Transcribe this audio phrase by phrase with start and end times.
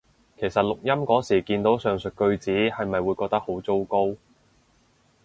[0.35, 4.15] 其實錄音嗰時見到上述句子係咪會覺得好糟糕？